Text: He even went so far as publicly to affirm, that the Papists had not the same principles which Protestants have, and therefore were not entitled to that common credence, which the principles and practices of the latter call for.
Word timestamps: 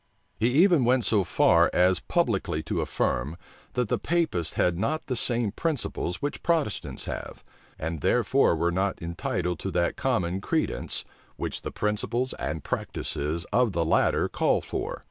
He 0.35 0.47
even 0.47 0.83
went 0.83 1.05
so 1.05 1.23
far 1.23 1.69
as 1.73 1.99
publicly 1.99 2.63
to 2.63 2.81
affirm, 2.81 3.37
that 3.73 3.87
the 3.87 3.99
Papists 3.99 4.55
had 4.55 4.75
not 4.75 5.05
the 5.05 5.15
same 5.15 5.51
principles 5.51 6.23
which 6.23 6.41
Protestants 6.41 7.05
have, 7.05 7.43
and 7.77 8.01
therefore 8.01 8.55
were 8.55 8.71
not 8.71 8.99
entitled 8.99 9.59
to 9.59 9.69
that 9.69 9.97
common 9.97 10.41
credence, 10.41 11.05
which 11.37 11.61
the 11.61 11.69
principles 11.71 12.33
and 12.39 12.63
practices 12.63 13.45
of 13.53 13.73
the 13.73 13.85
latter 13.85 14.27
call 14.27 14.59
for. 14.61 14.99